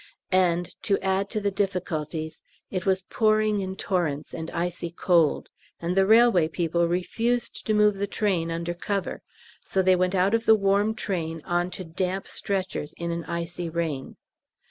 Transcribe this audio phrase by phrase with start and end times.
[0.33, 5.95] And, to add to the difficulties, it was pouring in torrents and icy cold, and
[5.95, 9.21] the railway people refused to move the train under cover,
[9.63, 13.69] so they went out of a warm train on to damp stretchers in an icy
[13.69, 14.15] rain.